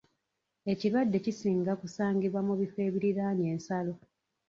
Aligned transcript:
Ekirwadde 0.71 1.17
kisinga 1.25 1.71
kusangibwa 1.81 2.39
mu 2.47 2.53
bifo 2.59 2.79
ebiriraanye 2.87 3.45
ensalo. 3.53 3.93